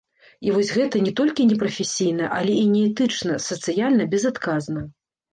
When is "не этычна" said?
2.75-3.35